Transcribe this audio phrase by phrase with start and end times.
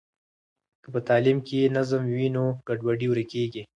[0.83, 3.63] که په تعلیم کې نظم وي نو ګډوډي ورکیږي.